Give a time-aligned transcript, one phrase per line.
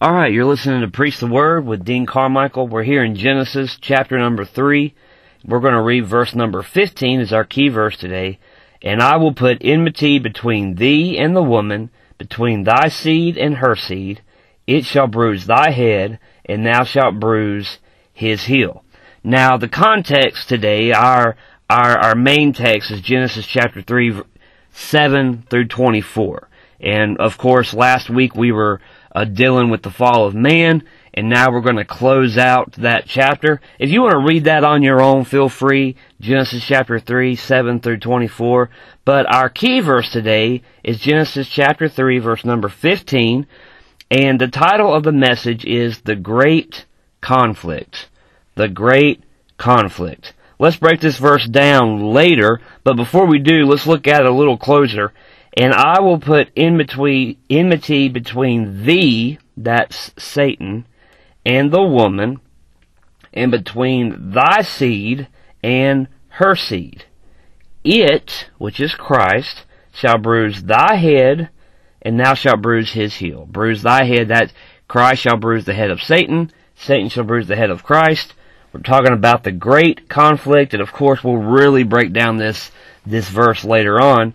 [0.00, 2.68] All right, you're listening to Preach the Word with Dean Carmichael.
[2.68, 4.94] We're here in Genesis chapter number 3.
[5.44, 8.38] We're going to read verse number 15 as our key verse today.
[8.80, 13.74] And I will put enmity between thee and the woman, between thy seed and her
[13.74, 14.22] seed.
[14.68, 17.80] It shall bruise thy head, and thou shalt bruise
[18.12, 18.84] his heel.
[19.24, 21.34] Now, the context today, our,
[21.68, 24.22] our, our main text is Genesis chapter 3,
[24.70, 26.48] 7 through 24.
[26.78, 28.80] And of course, last week we were
[29.18, 30.80] uh, dealing with the fall of man,
[31.12, 33.60] and now we're going to close out that chapter.
[33.76, 35.96] If you want to read that on your own, feel free.
[36.20, 38.70] Genesis chapter 3, 7 through 24.
[39.04, 43.48] But our key verse today is Genesis chapter 3, verse number 15.
[44.08, 46.86] And the title of the message is The Great
[47.20, 48.08] Conflict.
[48.54, 49.24] The Great
[49.56, 50.32] Conflict.
[50.60, 54.32] Let's break this verse down later, but before we do, let's look at it a
[54.32, 55.12] little closer.
[55.58, 60.86] And I will put enmity, enmity between thee, that's Satan,
[61.44, 62.40] and the woman,
[63.32, 65.26] and between thy seed
[65.60, 67.06] and her seed.
[67.82, 71.48] It, which is Christ, shall bruise thy head,
[72.00, 73.44] and thou shalt bruise his heel.
[73.44, 74.52] Bruise thy head, that
[74.86, 78.32] Christ shall bruise the head of Satan, Satan shall bruise the head of Christ.
[78.72, 82.70] We're talking about the great conflict, and of course we'll really break down this,
[83.04, 84.34] this verse later on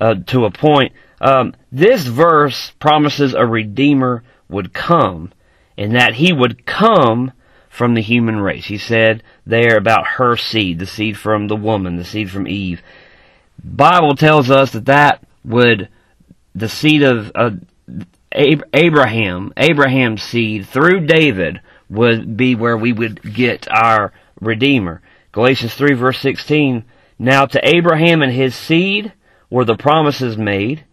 [0.00, 0.92] uh, to a point.
[1.20, 5.32] Um, this verse promises a redeemer would come,
[5.76, 7.32] and that he would come
[7.68, 8.66] from the human race.
[8.66, 12.82] He said there about her seed, the seed from the woman, the seed from Eve.
[13.62, 15.88] Bible tells us that that would
[16.54, 17.50] the seed of uh,
[18.32, 25.02] Abraham, Abraham's seed through David would be where we would get our redeemer.
[25.32, 26.84] Galatians 3 verse 16,
[27.18, 29.12] Now to Abraham and his seed
[29.50, 30.84] were the promises made.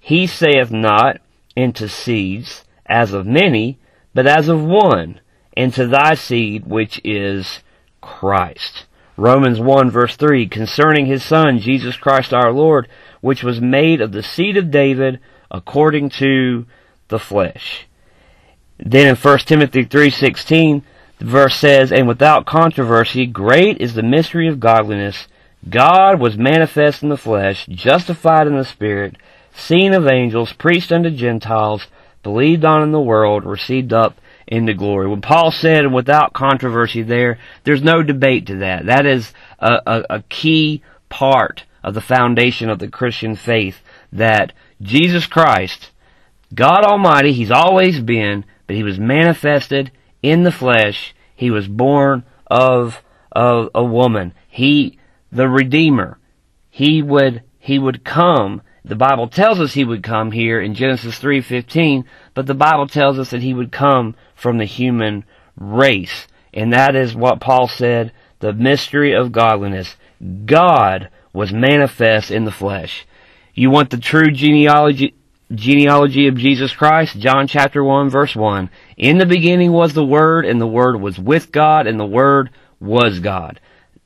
[0.00, 1.20] He saith not
[1.54, 3.78] into seeds as of many,
[4.14, 5.20] but as of one,
[5.56, 7.60] into thy seed which is
[8.00, 8.86] Christ.
[9.16, 12.88] Romans 1 verse 3, concerning his son, Jesus Christ our Lord,
[13.20, 16.66] which was made of the seed of David according to
[17.08, 17.86] the flesh.
[18.78, 20.82] Then in 1 Timothy 3:16,
[21.18, 25.28] the verse says, "And without controversy, great is the mystery of godliness.
[25.68, 29.16] God was manifest in the flesh, justified in the spirit,
[29.54, 31.86] seen of angels, preached unto Gentiles,
[32.22, 35.08] believed on in the world, received up into glory.
[35.08, 38.86] When Paul said without controversy there, there's no debate to that.
[38.86, 43.80] That is a, a, a key part of the foundation of the Christian faith
[44.12, 45.90] that Jesus Christ,
[46.54, 49.90] God Almighty, He's always been, but He was manifested
[50.22, 51.14] in the flesh.
[51.34, 53.02] He was born of,
[53.32, 54.32] of a woman.
[54.48, 54.98] He
[55.30, 56.18] the Redeemer.
[56.70, 58.62] He would, he would come.
[58.84, 62.04] The Bible tells us he would come here in Genesis 3:15,
[62.34, 65.24] but the Bible tells us that he would come from the human
[65.58, 66.26] race.
[66.54, 69.96] And that is what Paul said, the mystery of godliness.
[70.44, 73.06] God was manifest in the flesh.
[73.54, 75.14] You want the true genealogy
[75.54, 77.18] genealogy of Jesus Christ?
[77.18, 78.70] John chapter 1 verse 1.
[78.96, 82.50] In the beginning was the Word, and the Word was with God, and the Word
[82.80, 83.60] was God.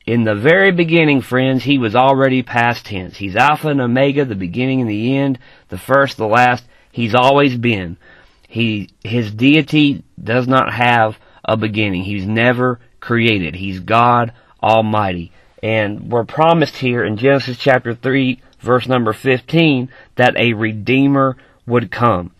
[0.05, 3.17] In the very beginning, friends, he was already past tense.
[3.17, 5.37] He's Alpha and Omega, the beginning and the end,
[5.69, 6.63] the first, the last.
[6.91, 7.97] He's always been.
[8.47, 12.03] He, his deity does not have a beginning.
[12.03, 13.55] He's never created.
[13.55, 15.31] He's God Almighty.
[15.61, 21.91] And we're promised here in Genesis chapter 3, verse number 15, that a Redeemer would
[21.91, 22.31] come.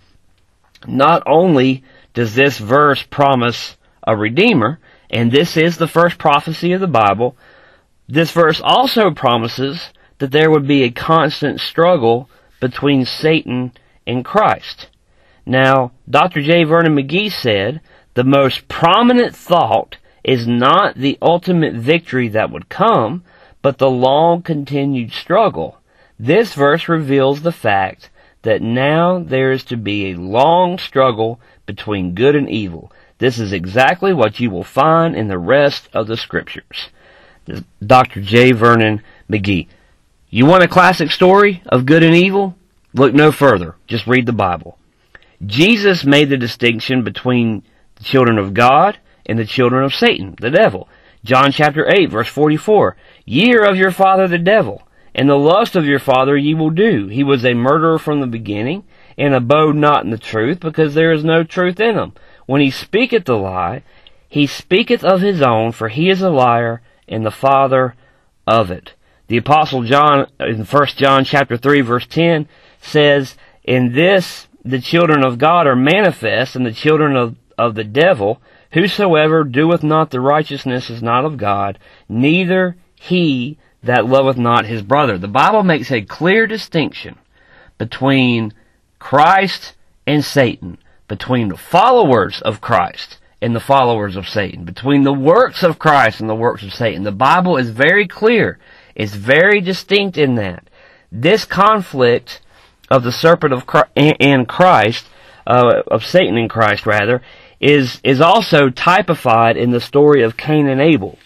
[0.88, 1.84] Not only
[2.16, 4.80] does this verse promise a Redeemer,
[5.12, 7.36] and this is the first prophecy of the Bible,
[8.12, 12.30] this verse also promises that there would be a constant struggle
[12.60, 13.72] between Satan
[14.06, 14.90] and Christ.
[15.46, 16.42] Now, Dr.
[16.42, 16.66] J.
[16.66, 17.80] Vernon McGee said,
[18.14, 19.96] the most prominent thought
[20.26, 23.24] is not the ultimate victory that would come,
[23.62, 25.78] but the long continued struggle.
[26.20, 28.10] This verse reveals the fact
[28.42, 32.92] that now there is to be a long struggle between good and evil.
[33.20, 36.90] This is exactly what you will find in the rest of the scriptures.
[37.86, 38.22] Dr.
[38.22, 38.52] J.
[38.52, 39.68] Vernon McGee.
[40.30, 42.56] You want a classic story of good and evil?
[42.94, 43.76] Look no further.
[43.88, 44.78] Just read the Bible.
[45.46, 47.64] Jesus made the distinction between
[47.96, 50.88] the children of God and the children of Satan, the devil.
[51.24, 52.96] John chapter 8 verse 44.
[53.26, 54.84] Ye are of your father the devil,
[55.14, 57.08] and the lust of your father ye will do.
[57.08, 58.84] He was a murderer from the beginning,
[59.18, 62.14] and abode not in the truth, because there is no truth in him.
[62.46, 63.84] When he speaketh the lie,
[64.28, 67.96] he speaketh of his own, for he is a liar, and the father
[68.48, 68.94] of it.
[69.28, 72.48] The apostle John in 1 John chapter 3 verse 10
[72.82, 77.84] says, "In this the children of God are manifest and the children of, of the
[77.84, 78.42] devil.
[78.74, 81.78] Whosoever doeth not the righteousness is not of God,
[82.08, 85.18] neither he that loveth not his brother.
[85.18, 87.18] The Bible makes a clear distinction
[87.78, 88.54] between
[89.00, 89.74] Christ
[90.06, 90.78] and Satan,
[91.08, 96.20] between the followers of Christ and the followers of Satan, between the works of Christ
[96.20, 97.04] and the works of Satan.
[97.04, 98.60] The Bible is very clear.
[98.94, 100.70] It's very distinct in that.
[101.12, 102.42] This conflict
[102.90, 105.08] of the serpent of Christ, and Christ,
[105.48, 107.22] uh, of Satan and Christ rather,
[107.60, 111.18] is, is also typified in the story of Cain and Abel.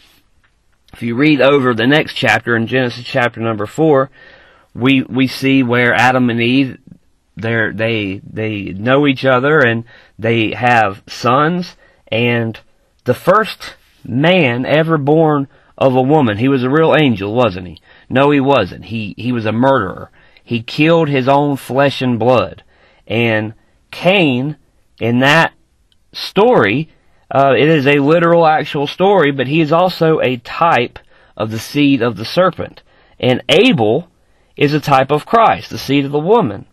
[0.93, 4.09] If you read over the next chapter in Genesis chapter number four,
[4.73, 6.77] we, we see where Adam and Eve,
[7.35, 9.83] they they, they know each other and
[10.17, 11.75] they have sons
[12.15, 12.57] and
[13.03, 13.75] the first
[14.05, 17.81] man ever born of a woman, he was a real angel, wasn't he?
[18.09, 18.85] No, he wasn't.
[18.85, 20.11] He, he was a murderer.
[20.41, 22.63] He killed his own flesh and blood.
[23.05, 23.53] And
[23.91, 24.55] Cain,
[24.97, 25.51] in that
[26.13, 26.89] story,
[27.29, 30.99] uh, it is a literal actual story, but he is also a type
[31.35, 32.81] of the seed of the serpent.
[33.19, 34.07] And Abel
[34.55, 36.65] is a type of Christ, the seed of the woman.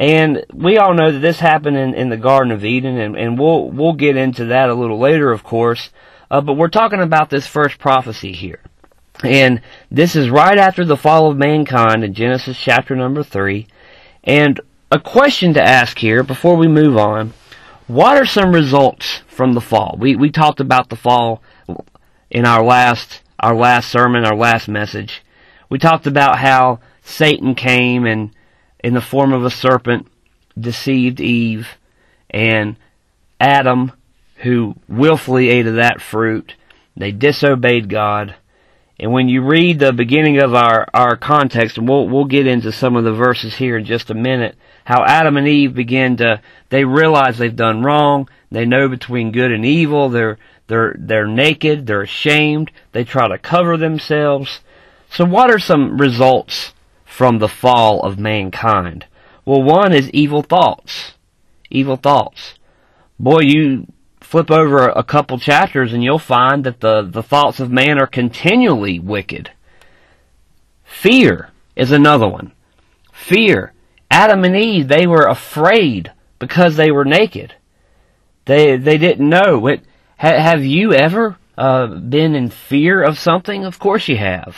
[0.00, 3.38] And we all know that this happened in, in the Garden of Eden, and, and
[3.38, 5.90] we'll we'll get into that a little later, of course.
[6.30, 8.60] Uh, but we're talking about this first prophecy here,
[9.22, 9.60] and
[9.90, 13.66] this is right after the fall of mankind in Genesis chapter number three.
[14.24, 14.58] And
[14.90, 17.34] a question to ask here before we move on:
[17.86, 19.98] What are some results from the fall?
[20.00, 21.42] We we talked about the fall
[22.30, 25.22] in our last our last sermon, our last message.
[25.68, 28.30] We talked about how Satan came and
[28.82, 30.06] in the form of a serpent
[30.58, 31.68] deceived Eve
[32.30, 32.76] and
[33.38, 33.92] Adam
[34.36, 36.54] who willfully ate of that fruit.
[36.96, 38.34] They disobeyed God.
[38.98, 42.72] And when you read the beginning of our, our context, and we'll, we'll get into
[42.72, 46.40] some of the verses here in just a minute, how Adam and Eve begin to,
[46.68, 48.28] they realize they've done wrong.
[48.50, 50.10] They know between good and evil.
[50.10, 51.86] They're, they're, they're naked.
[51.86, 52.70] They're ashamed.
[52.92, 54.60] They try to cover themselves.
[55.10, 56.72] So what are some results
[57.10, 59.04] from the fall of mankind?
[59.44, 61.14] Well, one is evil thoughts.
[61.68, 62.54] Evil thoughts.
[63.18, 63.86] Boy, you
[64.20, 68.06] flip over a couple chapters and you'll find that the, the thoughts of man are
[68.06, 69.50] continually wicked.
[70.84, 72.52] Fear is another one.
[73.12, 73.72] Fear.
[74.10, 77.54] Adam and Eve, they were afraid because they were naked.
[78.44, 79.66] They, they didn't know.
[79.66, 79.82] It,
[80.18, 83.64] ha, have you ever uh, been in fear of something?
[83.64, 84.56] Of course you have.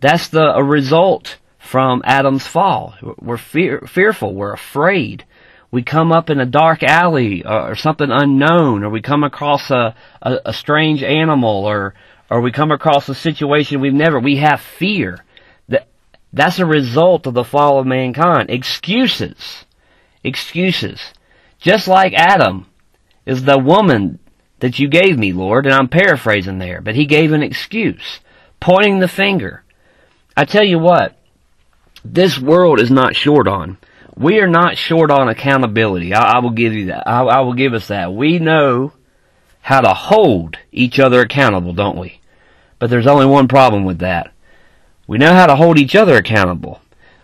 [0.00, 1.38] That's the a result
[1.72, 2.94] from Adam's fall.
[3.18, 4.34] We're fear, fearful.
[4.34, 5.24] We're afraid.
[5.70, 9.70] We come up in a dark alley or, or something unknown, or we come across
[9.70, 11.94] a, a, a strange animal, or
[12.28, 14.20] or we come across a situation we've never.
[14.20, 15.24] We have fear.
[15.68, 15.88] That
[16.30, 18.50] that's a result of the fall of mankind.
[18.50, 19.64] Excuses,
[20.22, 21.00] excuses.
[21.58, 22.66] Just like Adam
[23.24, 24.18] is the woman
[24.58, 28.20] that you gave me, Lord, and I'm paraphrasing there, but he gave an excuse,
[28.60, 29.64] pointing the finger.
[30.36, 31.16] I tell you what,
[32.04, 33.78] this world is not short on.
[34.16, 36.12] We are not short on accountability.
[36.14, 37.08] I, I will give you that.
[37.08, 38.12] I, I will give us that.
[38.12, 38.92] We know
[39.62, 42.20] how to hold each other accountable, don't we?
[42.78, 44.32] But there's only one problem with that.
[45.06, 46.80] We know how to hold each other accountable.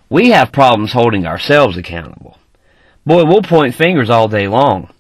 [0.08, 2.38] We have problems holding ourselves accountable.
[3.04, 4.90] Boy, we'll point fingers all day long.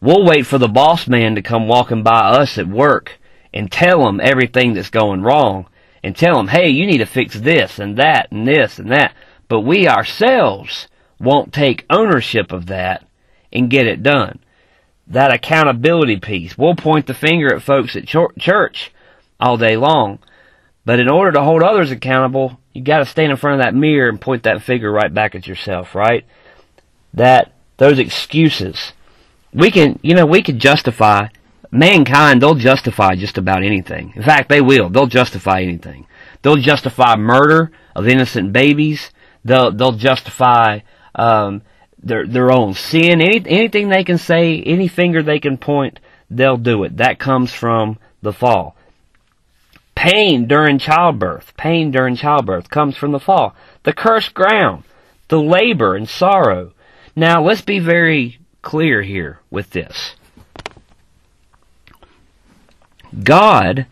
[0.00, 3.18] We'll wait for the boss man to come walking by us at work
[3.52, 5.66] and tell him everything that's going wrong
[6.02, 9.14] and tell him, hey, you need to fix this and that and this and that.
[9.48, 10.88] But we ourselves
[11.18, 13.04] won't take ownership of that
[13.52, 14.38] and get it done.
[15.06, 16.56] That accountability piece.
[16.58, 18.92] We'll point the finger at folks at church
[19.40, 20.18] all day long.
[20.84, 24.08] But in order to hold others accountable, you gotta stand in front of that mirror
[24.08, 26.24] and point that finger right back at yourself, right?
[27.14, 28.92] That, those excuses.
[29.52, 31.28] We can, you know, we can justify,
[31.70, 34.12] mankind, they'll justify just about anything.
[34.14, 34.88] In fact, they will.
[34.90, 36.06] They'll justify anything.
[36.42, 39.10] They'll justify murder of innocent babies.
[39.44, 40.80] They'll they'll justify
[41.14, 41.62] um,
[42.02, 43.20] their their own sin.
[43.20, 46.96] Any, anything they can say, any finger they can point, they'll do it.
[46.96, 48.76] That comes from the fall.
[49.94, 53.56] Pain during childbirth, pain during childbirth comes from the fall.
[53.82, 54.84] The cursed ground,
[55.28, 56.72] the labor and sorrow.
[57.16, 60.14] Now let's be very clear here with this.
[63.24, 63.86] God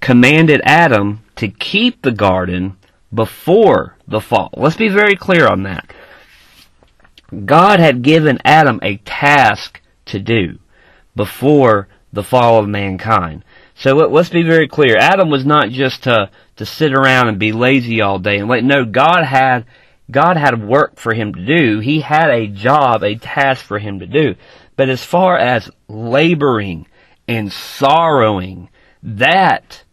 [0.00, 2.76] commanded Adam to keep the garden
[3.12, 4.50] before the fall.
[4.56, 5.92] Let's be very clear on that.
[7.44, 10.58] God had given Adam a task to do
[11.14, 13.44] before the fall of mankind.
[13.74, 14.96] So let, us be very clear.
[14.96, 18.64] Adam was not just to, to sit around and be lazy all day and wait.
[18.64, 19.64] No, God had
[20.10, 21.78] God had work for him to do.
[21.78, 24.34] He had a job, a task for him to do.
[24.76, 26.86] But as far as laboring
[27.28, 28.70] and sorrowing,
[29.02, 29.84] that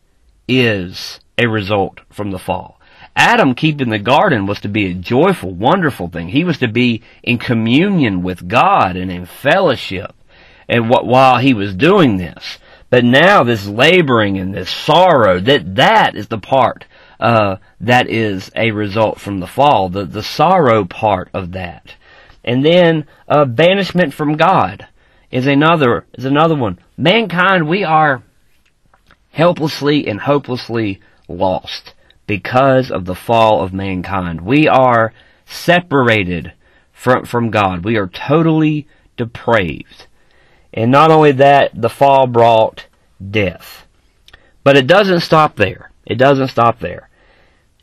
[0.48, 2.77] is a result from the fall.
[3.18, 6.30] Adam keeping the garden was to be a joyful, wonderful thing.
[6.30, 10.14] He was to be in communion with God and in fellowship
[10.70, 12.60] and what, while he was doing this.
[12.92, 16.86] But now this laboring and this sorrow, that, that is the part,
[17.20, 21.96] uh, that is a result from the fall, the, the sorrow part of that.
[22.44, 24.88] And then, uh, banishment from God
[25.32, 26.78] is another, is another one.
[26.96, 28.22] Mankind, we are
[29.32, 31.96] helplessly and hopelessly lost
[32.28, 34.42] because of the fall of mankind.
[34.42, 35.14] We are
[35.46, 36.54] separated
[36.92, 37.84] from, from God.
[37.84, 40.08] We are totally depraved.
[40.74, 42.86] And not only that, the fall brought
[43.32, 43.88] death.
[44.64, 45.92] But it doesn't stop there.
[46.06, 47.10] It doesn't stop there.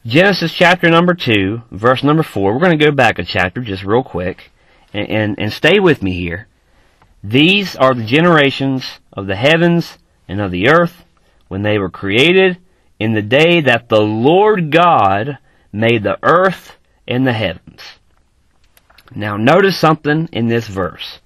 [0.07, 2.53] Genesis chapter number 2, verse number 4.
[2.53, 4.51] We're going to go back a chapter just real quick
[4.93, 6.47] and, and, and stay with me here.
[7.23, 9.97] These are the generations of the heavens
[10.29, 11.05] and of the earth
[11.49, 12.59] when they were created
[13.05, 15.37] in the day that the Lord God
[15.71, 17.83] made the earth and the heavens.
[19.15, 21.21] Now notice something in this verse.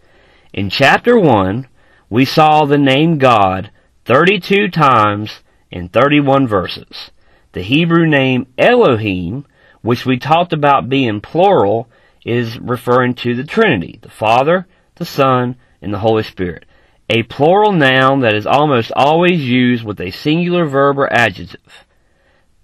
[0.53, 1.69] In chapter 1,
[2.11, 3.71] we saw the name God
[4.07, 5.39] 32 times
[5.71, 7.13] in 31 verses.
[7.53, 9.47] The Hebrew name Elohim,
[9.81, 11.89] which we talked about being plural,
[12.27, 14.67] is referring to the Trinity, the Father,
[14.97, 16.65] the Son, and the Holy Spirit.
[17.11, 21.87] A plural noun that is almost always used with a singular verb or adjective.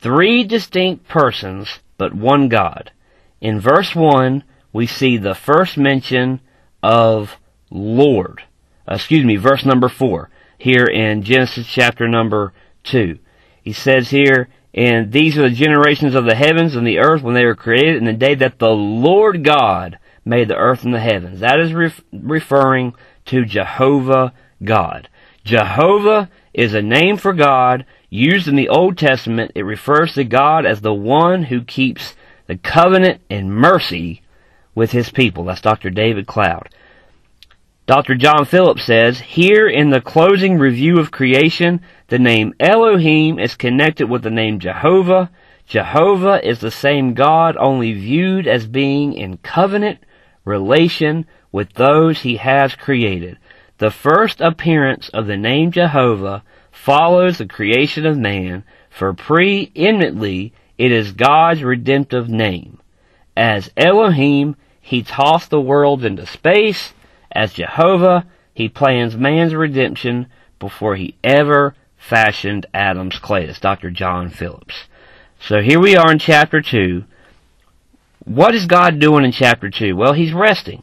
[0.01, 2.93] Three distinct persons, but one God.
[3.41, 6.41] In verse 1, we see the first mention
[6.83, 7.39] of
[7.71, 8.43] Lord.
[8.87, 12.53] Excuse me, verse number 4, here in Genesis chapter number
[12.85, 13.19] 2.
[13.63, 17.35] He says here, and these are the generations of the heavens and the earth when
[17.35, 21.01] they were created in the day that the Lord God made the earth and the
[21.01, 21.41] heavens.
[21.41, 22.95] That is ref- referring
[23.27, 25.09] to Jehovah God.
[25.45, 29.53] Jehovah is a name for God used in the Old Testament.
[29.55, 32.15] It refers to God as the one who keeps
[32.47, 34.23] the covenant and mercy
[34.75, 35.45] with his people.
[35.45, 35.91] That's Dr.
[35.91, 36.69] David Cloud.
[37.87, 38.15] Dr.
[38.15, 44.09] John Phillips says, here in the closing review of creation, the name Elohim is connected
[44.09, 45.31] with the name Jehovah.
[45.67, 49.99] Jehovah is the same God, only viewed as being in covenant
[50.47, 53.39] relation with those he has created.
[53.79, 56.43] The first appearance of the name Jehovah
[56.73, 62.81] follows the creation of man, for preeminently it is God's redemptive name.
[63.37, 66.93] As Elohim, he tossed the world into space.
[67.31, 70.27] As Jehovah, he plans man's redemption
[70.59, 73.47] before he ever fashioned Adam's clay.
[73.47, 73.93] That's Dr.
[73.93, 74.89] John Phillips.
[75.39, 77.05] So here we are in chapter 2.
[78.25, 79.95] What is God doing in chapter 2?
[79.95, 80.83] Well, he's resting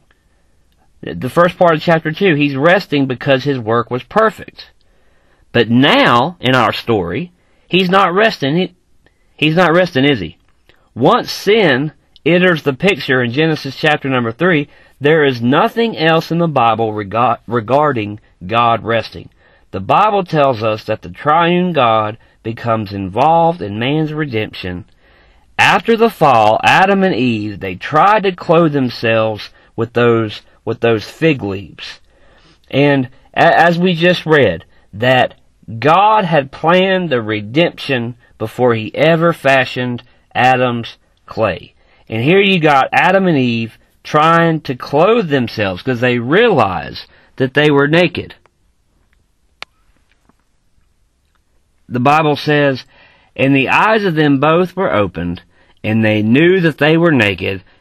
[1.02, 4.72] the first part of chapter 2, he's resting because his work was perfect.
[5.52, 7.32] But now, in our story,
[7.68, 8.56] he's not resting.
[8.56, 8.76] He,
[9.36, 10.38] he's not resting, is he?
[10.94, 11.94] Once sin
[12.26, 14.68] enters the picture in Genesis chapter number 3,
[15.00, 19.30] there is nothing else in the Bible rega- regarding God resting.
[19.72, 24.86] The Bible tells us that the triune God becomes involved in man's redemption.
[25.58, 31.10] After the fall, Adam and Eve, they tried to clothe themselves with those with those
[31.10, 32.00] fig leaves.
[32.70, 35.36] And as we just read, that
[35.80, 40.04] God had planned the redemption before he ever fashioned
[40.34, 41.76] Adam's clay.
[42.10, 47.06] And here you got Adam and Eve trying to clothe themselves because they realized
[47.38, 48.36] that they were naked.
[51.88, 52.86] The Bible says,
[53.36, 55.44] And the eyes of them both were opened,
[55.84, 57.64] and they knew that they were naked,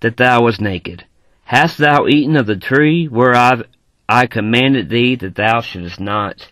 [0.00, 1.04] that thou wast naked?
[1.44, 3.62] Hast thou eaten of the tree whereof
[4.08, 6.50] I commanded thee that thou shouldest not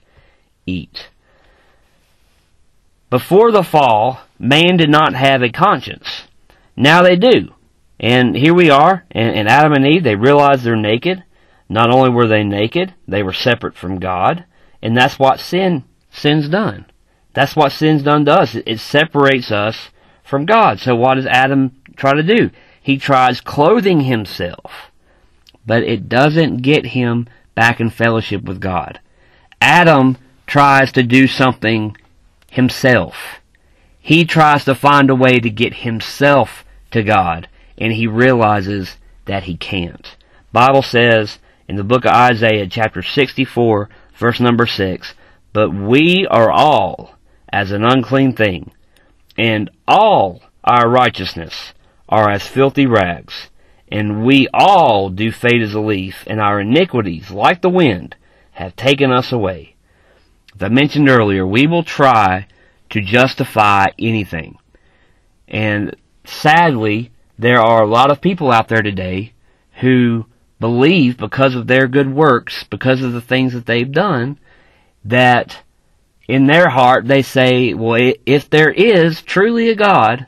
[0.66, 1.10] eat?
[3.10, 6.24] Before the fall, man did not have a conscience.
[6.76, 7.54] Now they do.
[7.98, 11.24] And here we are, and, and Adam and Eve, they realize they're naked.
[11.68, 14.44] Not only were they naked, they were separate from God.
[14.82, 16.86] And that's what sin, sin's done.
[17.32, 18.54] That's what sin's done to us.
[18.54, 19.90] It, it separates us
[20.22, 20.80] from God.
[20.80, 22.50] So what does Adam try to do?
[22.86, 24.92] He tries clothing himself,
[25.66, 27.26] but it doesn't get him
[27.56, 29.00] back in fellowship with God.
[29.60, 30.16] Adam
[30.46, 31.96] tries to do something
[32.48, 33.40] himself.
[33.98, 39.42] He tries to find a way to get himself to God, and he realizes that
[39.42, 40.14] he can't.
[40.52, 45.12] Bible says in the book of Isaiah chapter 64 verse number 6,
[45.52, 47.16] but we are all
[47.52, 48.70] as an unclean thing,
[49.36, 51.72] and all our righteousness
[52.08, 53.48] are as filthy rags,
[53.88, 58.16] and we all do fade as a leaf, and our iniquities, like the wind,
[58.52, 59.76] have taken us away.
[60.54, 62.46] As I mentioned earlier, we will try
[62.90, 64.58] to justify anything.
[65.48, 69.32] And sadly, there are a lot of people out there today
[69.80, 70.26] who
[70.58, 74.38] believe because of their good works, because of the things that they've done,
[75.04, 75.62] that
[76.28, 80.26] in their heart they say, well, if there is truly a God,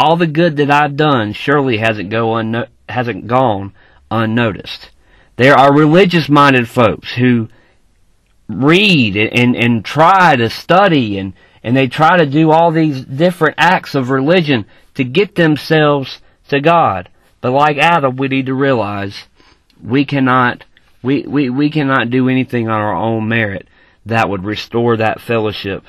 [0.00, 3.74] all the good that I've done surely hasn't go unno- hasn't gone
[4.10, 4.90] unnoticed.
[5.36, 7.48] There are religious minded folks who
[8.48, 13.54] read and, and, try to study and, and they try to do all these different
[13.58, 14.64] acts of religion
[14.94, 17.10] to get themselves to God.
[17.40, 19.24] But like Adam, we need to realize
[19.82, 20.64] we cannot,
[21.02, 23.68] we, we, we cannot do anything on our own merit
[24.06, 25.84] that would restore that fellowship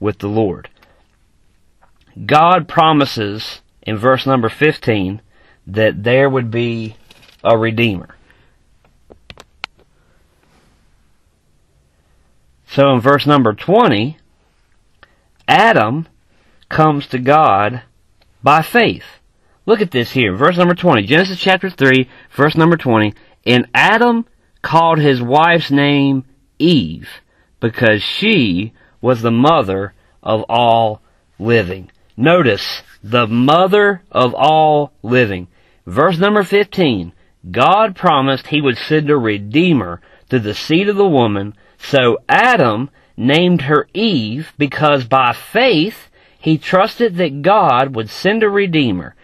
[0.00, 0.70] with the Lord.
[2.24, 5.20] God promises in verse number 15
[5.66, 6.96] that there would be
[7.44, 8.16] a Redeemer.
[12.68, 14.18] So in verse number 20,
[15.48, 16.08] Adam
[16.68, 17.82] comes to God
[18.42, 19.04] by faith.
[19.66, 23.14] Look at this here, verse number 20, Genesis chapter 3, verse number 20.
[23.44, 24.26] And Adam
[24.62, 26.24] called his wife's name
[26.58, 27.08] Eve
[27.60, 31.02] because she was the mother of all
[31.38, 31.90] living.
[32.16, 35.48] Notice, the mother of all living.
[35.86, 37.12] Verse number 15.
[37.50, 42.90] God promised he would send a redeemer through the seed of the woman, so Adam
[43.16, 49.14] named her Eve because by faith he trusted that God would send a redeemer.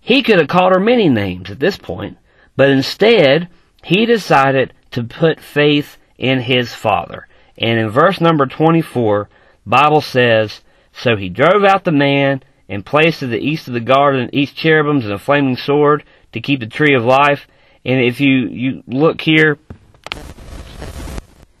[0.00, 2.18] He could have called her many names at this point,
[2.56, 3.48] but instead
[3.82, 7.26] he decided to put faith in his father.
[7.58, 9.28] And in verse number 24,
[9.66, 10.60] Bible says,
[10.92, 14.56] So he drove out the man and placed to the east of the garden east
[14.56, 17.46] cherubims and a flaming sword to keep the tree of life.
[17.84, 19.58] And if you, you look here,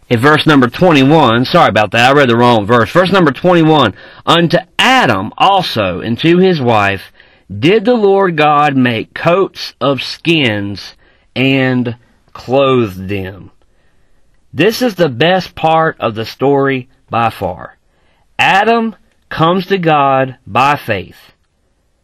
[0.08, 2.90] in verse number 21, sorry about that, I read the wrong verse.
[2.90, 3.94] Verse number 21,
[4.26, 7.12] Unto Adam also and to his wife
[7.50, 10.94] did the Lord God make coats of skins
[11.34, 11.96] and
[12.32, 13.50] clothed them.
[14.52, 17.78] This is the best part of the story by far.
[18.38, 18.96] Adam
[19.32, 21.32] comes to God by faith.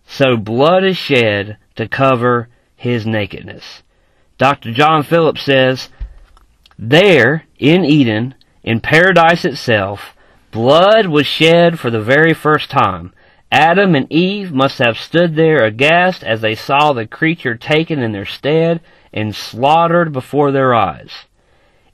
[0.06, 3.82] So blood is shed to cover his nakedness.
[4.38, 4.72] Dr.
[4.72, 5.90] John Phillips says,
[6.78, 10.16] There, in Eden, in paradise itself,
[10.52, 13.12] blood was shed for the very first time.
[13.52, 18.12] Adam and Eve must have stood there aghast as they saw the creature taken in
[18.12, 18.80] their stead
[19.12, 21.26] and slaughtered before their eyes.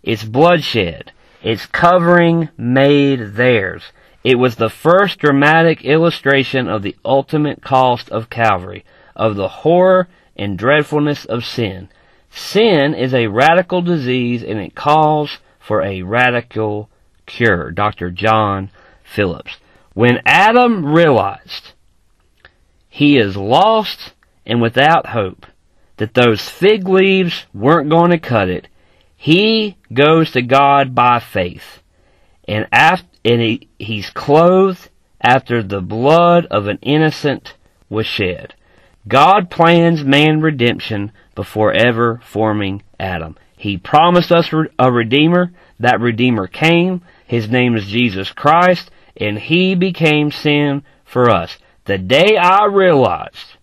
[0.01, 1.11] It's bloodshed.
[1.43, 3.83] It's covering made theirs.
[4.25, 8.85] It was the first dramatic illustration of the ultimate cost of Calvary,
[9.15, 11.91] of the horror and dreadfulness of sin.
[12.31, 16.89] Sin is a radical disease and it calls for a radical
[17.27, 17.71] cure.
[17.71, 18.11] Dr.
[18.11, 18.71] John
[19.05, 19.59] Phillips.
[19.93, 21.73] When Adam realized
[22.89, 24.15] he is lost
[24.47, 25.47] and without hope,
[25.99, 28.69] that those fig leaves weren't going to cut it,
[29.17, 31.83] he goes to God by faith.
[32.49, 37.55] And after, and he, he's clothed after the blood of an innocent
[37.89, 38.55] was shed.
[39.07, 43.37] God plans man redemption before ever forming Adam.
[43.57, 45.53] He promised us a redeemer.
[45.81, 47.03] That redeemer came.
[47.27, 51.59] His name is Jesus Christ and he became sin for us.
[51.85, 53.57] The day I realized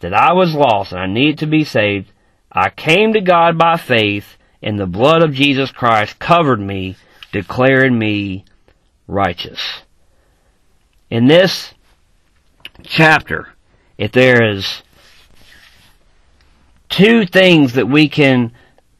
[0.00, 2.12] that I was lost and I needed to be saved,
[2.52, 6.96] I came to God by faith and the blood of Jesus Christ covered me,
[7.34, 8.44] declaring me
[9.08, 9.82] righteous.
[11.10, 11.74] In this
[12.84, 13.48] chapter,
[13.98, 14.84] if there is
[16.88, 18.52] two things that we can,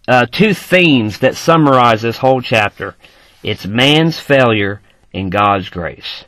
[0.08, 2.96] uh, two themes that summarize this whole chapter,
[3.44, 4.80] it's man's failure
[5.12, 6.24] and God's grace.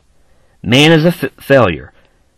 [0.63, 1.91] Man is a f- failure.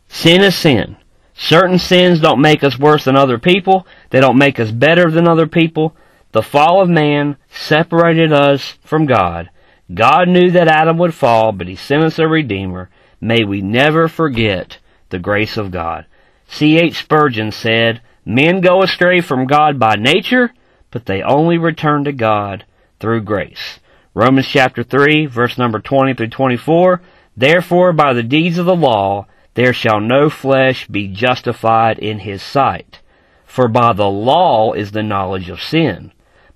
[0.08, 0.98] Sin is sin.
[1.36, 3.86] Certain sins don't make us worse than other people.
[4.10, 5.96] They don't make us better than other people.
[6.32, 9.52] The fall of man separated us from God.
[9.94, 12.90] God knew that Adam would fall, but he sent us a Redeemer.
[13.20, 14.78] May we never forget
[15.10, 16.06] the grace of God.
[16.48, 17.00] C.H.
[17.00, 20.54] Spurgeon said, Men go astray from God by nature,
[20.92, 22.66] but they only return to God
[23.00, 23.80] through grace.
[24.14, 27.02] Romans chapter 3, verse number 20 through 24.
[27.36, 32.42] Therefore, by the deeds of the law, there shall no flesh be justified in his
[32.42, 33.00] sight.
[33.46, 36.12] For by the law is the knowledge of sin.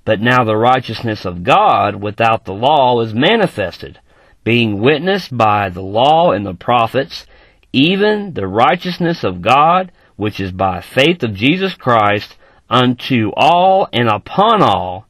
[0.06, 4.00] But now the righteousness of God without the law is manifested,
[4.44, 7.26] being witnessed by the law and the prophets,
[7.72, 12.36] even the righteousness of God, which is by faith of Jesus Christ,
[12.70, 15.08] unto all and upon all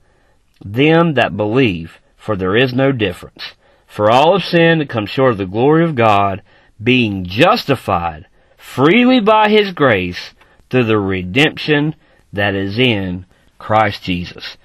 [0.63, 3.53] them that believe, for there is no difference.
[3.87, 6.41] For all have sinned and come short of the glory of God,
[6.81, 8.27] being justified
[8.57, 10.33] freely by his grace
[10.69, 11.95] through the redemption
[12.31, 13.25] that is in
[13.59, 14.57] Christ Jesus.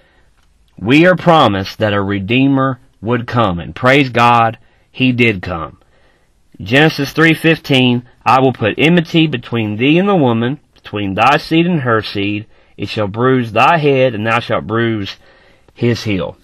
[0.80, 4.58] We are promised that a Redeemer would come, and praise God,
[4.90, 5.78] He did come.
[6.60, 11.80] Genesis 3.15, I will put enmity between thee and the woman, between thy seed and
[11.80, 12.46] her seed.
[12.76, 15.16] It shall bruise thy head, and thou shalt bruise
[15.74, 16.36] his heel.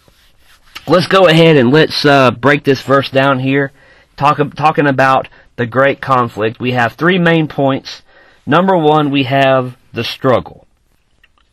[0.86, 3.72] Let's go ahead and let's uh, break this verse down here.
[4.16, 8.02] Talk, talking about the great conflict, we have three main points.
[8.46, 10.66] Number one, we have the struggle.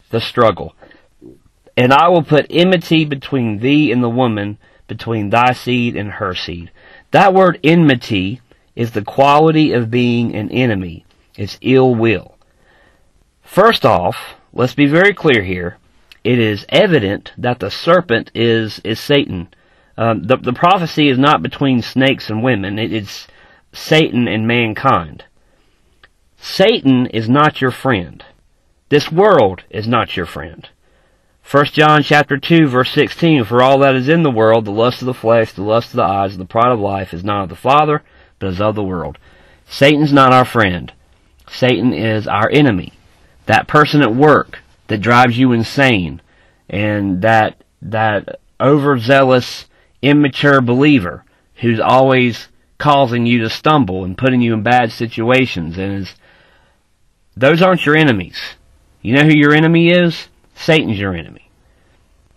[0.09, 0.75] The struggle.
[1.77, 4.57] And I will put enmity between thee and the woman,
[4.87, 6.71] between thy seed and her seed.
[7.11, 8.41] That word enmity
[8.75, 11.05] is the quality of being an enemy.
[11.37, 12.37] It's ill will.
[13.41, 15.77] First off, let's be very clear here.
[16.23, 19.49] It is evident that the serpent is, is Satan.
[19.97, 22.77] Um, the, the prophecy is not between snakes and women.
[22.77, 23.27] It, it's
[23.73, 25.25] Satan and mankind.
[26.37, 28.23] Satan is not your friend.
[28.89, 30.67] This world is not your friend.
[31.49, 35.01] 1 John chapter 2 verse 16, For all that is in the world, the lust
[35.01, 37.43] of the flesh, the lust of the eyes, and the pride of life, is not
[37.43, 38.03] of the Father,
[38.39, 39.17] but is of the world.
[39.67, 40.93] Satan's not our friend.
[41.49, 42.93] Satan is our enemy.
[43.47, 46.21] That person at work that drives you insane,
[46.69, 49.65] and that, that overzealous,
[50.01, 51.25] immature believer
[51.55, 56.15] who's always causing you to stumble and putting you in bad situations and is
[57.37, 58.39] those aren't your enemies.
[59.01, 60.27] You know who your enemy is?
[60.61, 61.49] Satan's your enemy.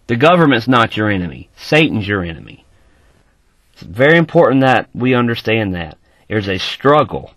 [0.06, 1.48] The government's not your enemy.
[1.56, 2.64] Satan's your enemy.
[3.72, 5.98] It's very important that we understand that.
[6.28, 7.32] There's a struggle.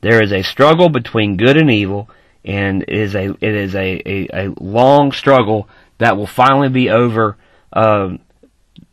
[0.00, 2.08] There is a struggle between good and evil,
[2.44, 6.88] and it is a it is a, a, a long struggle that will finally be
[6.90, 7.36] over
[7.72, 8.16] uh,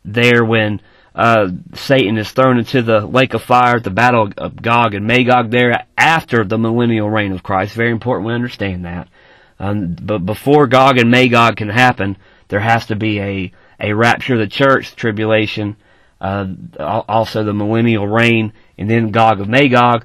[0.04, 0.80] there when
[1.14, 5.06] uh, Satan is thrown into the lake of fire at the battle of Gog and
[5.06, 7.74] Magog there after the millennial reign of Christ.
[7.74, 9.08] Very important we understand that.
[9.58, 12.16] Um, but before Gog and Magog can happen,
[12.48, 15.76] there has to be a, a rapture of the church, tribulation,
[16.20, 16.46] uh,
[16.78, 20.04] also the millennial reign, and then Gog of Magog.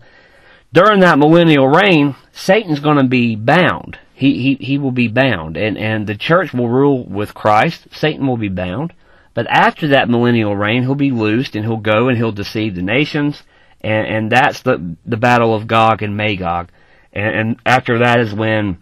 [0.72, 4.00] During that millennial reign, Satan's going to be bound.
[4.13, 7.88] He, he, he will be bound, and, and the church will rule with Christ.
[7.92, 8.94] Satan will be bound.
[9.34, 12.84] But after that millennial reign, he'll be loosed and he'll go and he'll deceive the
[12.84, 13.44] nations.
[13.82, 16.70] And, and that's the, the battle of Gog and Magog.
[17.12, 18.78] And, and after that is when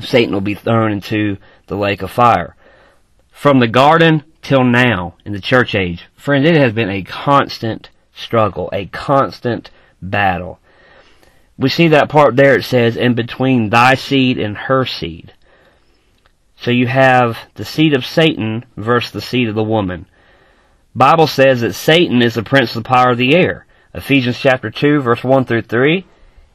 [0.00, 2.56] Satan will be thrown into the lake of fire.
[3.30, 7.90] From the garden till now in the church age, friends, it has been a constant
[8.14, 10.58] struggle, a constant battle.
[11.58, 15.32] We see that part there it says, in between thy seed and her seed.
[16.56, 20.06] So you have the seed of Satan versus the seed of the woman.
[20.94, 23.66] Bible says that Satan is the prince of the power of the air.
[23.94, 26.06] Ephesians chapter 2 verse 1 through 3.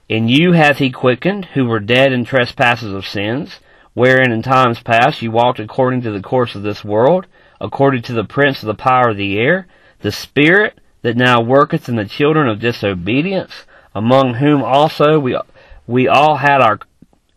[0.10, 3.60] In you hath he quickened, who were dead in trespasses of sins,
[3.94, 7.28] wherein in times past you walked according to the course of this world,
[7.60, 9.68] according to the prince of the power of the air,
[10.00, 15.38] the spirit that now worketh in the children of disobedience, among whom also we,
[15.86, 16.80] we all had our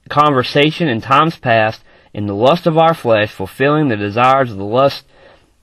[0.09, 1.83] conversation in times past,
[2.15, 5.05] in the lust of our flesh, fulfilling the desires of the lust,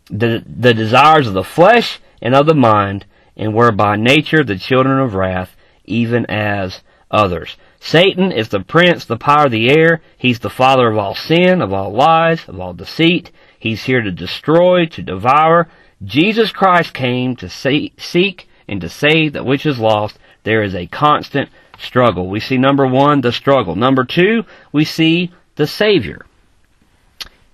[0.10, 3.06] the, the desires of the flesh and of the mind,
[3.38, 7.58] and were by nature the children of wrath, even as others.
[7.80, 10.02] Satan is the prince, the power of the air.
[10.18, 13.32] He's the father of all sin, of all lies, of all deceit.
[13.60, 15.68] He's here to destroy, to devour.
[16.04, 20.18] Jesus Christ came to seek and to save that which is lost.
[20.44, 22.30] There is a constant struggle.
[22.30, 23.76] We see number one, the struggle.
[23.76, 26.26] Number two, we see the Savior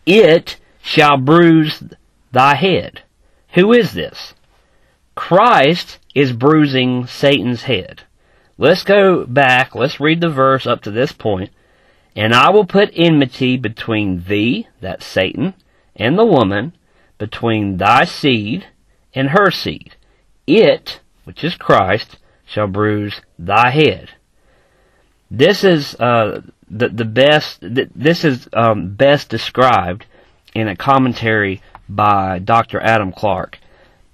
[0.05, 1.83] it shall bruise
[2.31, 3.03] thy head.
[3.53, 4.33] Who is this?
[5.15, 8.03] Christ is bruising Satan's head.
[8.57, 11.49] Let's go back, let's read the verse up to this point.
[12.15, 15.55] And I will put enmity between thee, that's Satan,
[15.95, 16.73] and the woman,
[17.17, 18.67] between thy seed
[19.15, 19.95] and her seed.
[20.45, 24.11] It, which is Christ, shall bruise thy head.
[25.31, 27.59] This is uh, the the best.
[27.61, 30.05] This is um, best described
[30.53, 32.79] in a commentary by Dr.
[32.81, 33.57] Adam Clarke,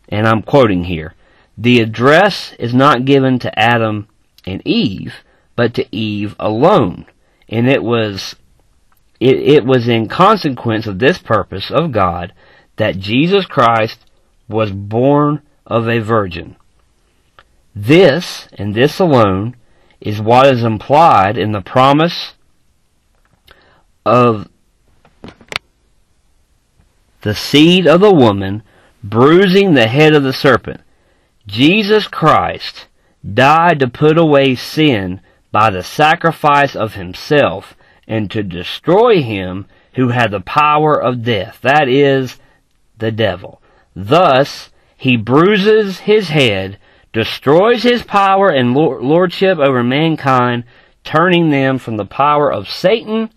[0.08, 1.13] and I'm quoting here:
[1.58, 4.08] "The address is not given to Adam
[4.45, 5.15] and Eve,
[5.56, 7.06] but to Eve alone,
[7.47, 8.36] and it was
[9.19, 12.34] it, it was in consequence of this purpose of God
[12.78, 13.99] that Jesus Christ
[14.47, 16.56] was born of a virgin.
[17.75, 19.56] This, and this alone,
[19.99, 22.34] is what is implied in the promise
[24.06, 24.47] of
[27.21, 28.63] the seed of the woman
[29.04, 30.82] bruising the head of the serpent.
[31.45, 32.88] Jesus Christ
[33.34, 37.76] died to put away sin by the sacrifice of himself
[38.08, 42.38] and to destroy him who had the power of death, that is,
[42.98, 43.62] the devil.
[43.96, 46.78] Thus, he bruises his head,
[47.14, 50.64] destroys his power and lordship over mankind,
[51.04, 53.30] turning them from the power of Satan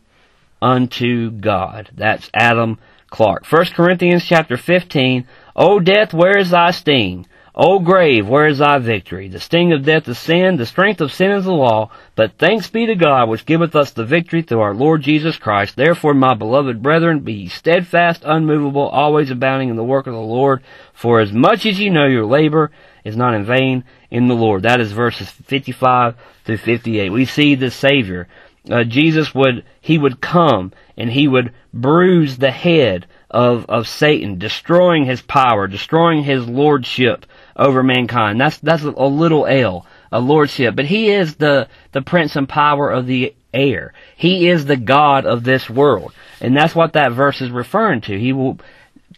[0.61, 1.91] unto God.
[1.95, 2.79] That's Adam
[3.11, 3.51] Clarke.
[3.51, 5.27] 1 Corinthians chapter 15.
[5.55, 7.27] O death, where is thy sting?
[7.55, 9.29] O grave, where is thy victory?
[9.29, 12.71] The sting of death is sin, the strength of sin is the law, but thanks
[12.71, 15.77] be to God which giveth us the victory through our Lord Jesus Christ.
[15.77, 20.63] Therefore, my beloved brethren, be steadfast, unmovable, always abounding in the work of the Lord,
[20.95, 22.71] for as much as you know your labor
[23.05, 24.63] is not in vain in the Lord.
[24.63, 27.11] That is verses 55 through 58.
[27.11, 28.29] We see the Savior.
[28.71, 34.39] Uh, Jesus would, he would come and he would bruise the head of, of Satan,
[34.39, 38.41] destroying his power, destroying his lordship over mankind.
[38.41, 40.77] That's, that's a little L, a lordship.
[40.77, 43.93] But he is the, the prince and power of the air.
[44.17, 46.13] He is the God of this world.
[46.41, 48.19] And that's what that verse is referring to.
[48.19, 48.59] He will,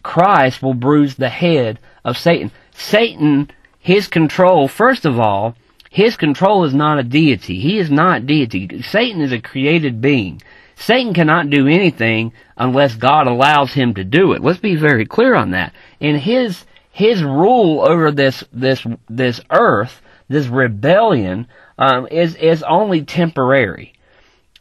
[0.03, 2.51] Christ will bruise the head of Satan.
[2.73, 5.55] Satan, his control, first of all,
[5.89, 7.59] his control is not a deity.
[7.59, 8.81] He is not deity.
[8.81, 10.41] Satan is a created being.
[10.75, 14.41] Satan cannot do anything unless God allows him to do it.
[14.41, 15.73] Let's be very clear on that.
[16.01, 16.65] In his
[16.95, 21.45] his rule over this this this earth, this rebellion,
[21.77, 23.91] um, is is only temporary.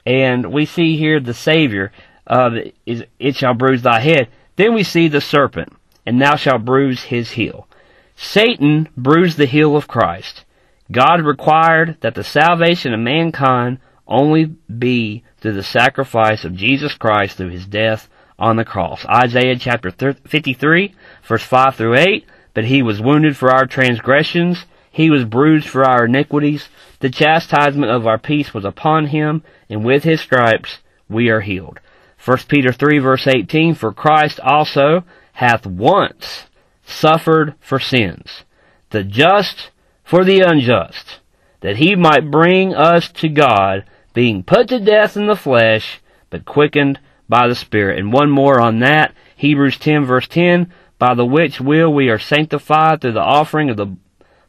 [0.05, 1.93] And we see here the Savior
[2.27, 2.51] uh,
[2.87, 4.31] is it shall bruise thy head.
[4.57, 7.69] Then we see the serpent, and thou shalt bruise his heel.
[8.17, 10.45] Satan bruised the heel of Christ.
[10.91, 17.37] God required that the salvation of mankind only be through the sacrifice of Jesus Christ
[17.37, 19.05] through his death on the cross.
[19.07, 20.95] Isaiah chapter 53,
[21.27, 22.27] verse 5 through 8.
[22.55, 26.69] But he was wounded for our transgressions, he was bruised for our iniquities.
[27.01, 31.81] The chastisement of our peace was upon him, and with his stripes we are healed.
[32.25, 36.45] 1 Peter 3 verse 18, For Christ also hath once
[36.87, 38.45] suffered for sins,
[38.91, 39.71] the just
[40.05, 41.19] for the unjust,
[41.61, 46.45] that he might bring us to God being put to death in the flesh, but
[46.45, 47.99] quickened by the Spirit.
[47.99, 52.19] And one more on that, Hebrews 10 verse 10, by the which will we are
[52.19, 53.97] sanctified through the offering of the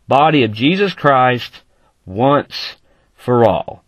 [0.08, 1.64] body of Jesus Christ
[2.06, 2.76] once
[3.16, 3.84] for all.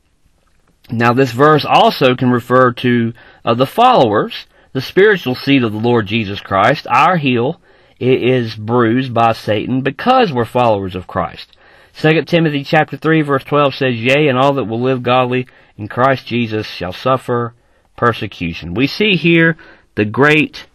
[0.90, 5.80] Now this verse also can refer to uh, the followers, the spiritual seed of the
[5.80, 6.88] Lord Jesus Christ.
[6.90, 7.62] Our heel
[8.00, 11.58] is bruised by Satan because we're followers of Christ.
[12.00, 15.48] 2 Timothy chapter 3 verse 12 says, Yea, and all that will live godly
[15.78, 17.54] in Christ Jesus shall suffer
[17.98, 18.74] persecution.
[18.74, 19.58] We see here
[19.96, 20.68] the great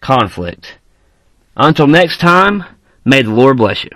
[0.00, 0.78] conflict.
[1.56, 2.62] Until next time,
[3.04, 3.90] may the Lord bless you.